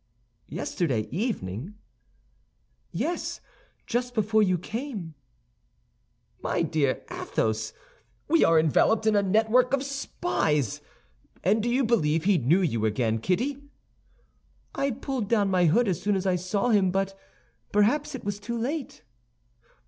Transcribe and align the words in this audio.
"Yesterday 0.49 1.07
evening?" 1.11 1.75
"Yes, 2.91 3.39
just 3.85 4.15
before 4.15 4.41
you 4.41 4.57
came." 4.57 5.13
"My 6.41 6.63
dear 6.63 7.03
Athos, 7.11 7.71
we 8.27 8.43
are 8.43 8.59
enveloped 8.59 9.05
in 9.05 9.15
a 9.15 9.21
network 9.21 9.73
of 9.75 9.83
spies. 9.83 10.81
And 11.43 11.61
do 11.61 11.69
you 11.69 11.83
believe 11.85 12.23
he 12.23 12.39
knew 12.39 12.63
you 12.63 12.83
again, 12.83 13.19
Kitty?" 13.19 13.61
"I 14.73 14.89
pulled 14.89 15.29
down 15.29 15.51
my 15.51 15.65
hood 15.65 15.87
as 15.87 16.01
soon 16.01 16.15
as 16.15 16.25
I 16.25 16.35
saw 16.35 16.69
him, 16.69 16.89
but 16.89 17.15
perhaps 17.71 18.15
it 18.15 18.23
was 18.23 18.39
too 18.39 18.57
late." 18.57 19.03